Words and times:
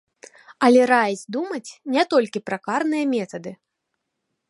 Але 0.67 0.81
раіць 0.93 1.29
думаць 1.35 1.75
не 1.97 2.03
толькі 2.15 2.45
пра 2.51 2.57
карныя 2.67 3.05
метады. 3.15 3.51